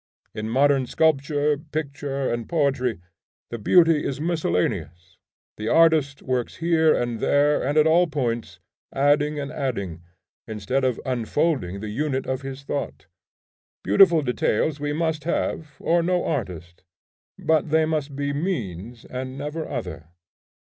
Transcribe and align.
In 0.33 0.49
modern 0.49 0.87
sculpture, 0.87 1.55
picture, 1.59 2.27
and 2.33 2.49
poetry, 2.49 2.99
the 3.51 3.59
beauty 3.59 4.03
is 4.03 4.19
miscellaneous; 4.19 5.19
the 5.57 5.67
artist 5.67 6.23
works 6.23 6.55
here 6.55 6.91
and 6.95 7.19
there 7.19 7.63
and 7.63 7.77
at 7.77 7.85
all 7.85 8.07
points, 8.07 8.59
adding 8.91 9.39
and 9.39 9.51
adding, 9.51 10.01
instead 10.47 10.83
of 10.83 10.99
unfolding 11.05 11.81
the 11.81 11.89
unit 11.89 12.25
of 12.25 12.41
his 12.41 12.63
thought. 12.63 13.05
Beautiful 13.83 14.23
details 14.23 14.79
we 14.79 14.91
must 14.91 15.25
have, 15.25 15.75
or 15.79 16.01
no 16.01 16.25
artist; 16.25 16.83
but 17.37 17.69
they 17.69 17.85
must 17.85 18.15
be 18.15 18.33
means 18.33 19.05
and 19.05 19.37
never 19.37 19.69
other. 19.69 20.05